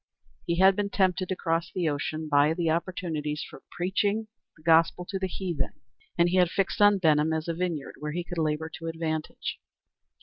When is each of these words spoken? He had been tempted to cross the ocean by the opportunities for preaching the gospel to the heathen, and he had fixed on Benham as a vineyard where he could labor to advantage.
He 0.47 0.55
had 0.57 0.75
been 0.75 0.89
tempted 0.89 1.29
to 1.29 1.35
cross 1.35 1.71
the 1.71 1.87
ocean 1.87 2.27
by 2.27 2.55
the 2.55 2.71
opportunities 2.71 3.45
for 3.47 3.61
preaching 3.69 4.25
the 4.57 4.63
gospel 4.63 5.05
to 5.05 5.19
the 5.19 5.27
heathen, 5.27 5.73
and 6.17 6.27
he 6.27 6.37
had 6.37 6.49
fixed 6.49 6.81
on 6.81 6.97
Benham 6.97 7.31
as 7.33 7.47
a 7.47 7.53
vineyard 7.53 7.97
where 7.99 8.11
he 8.11 8.23
could 8.23 8.39
labor 8.39 8.67
to 8.79 8.87
advantage. 8.87 9.59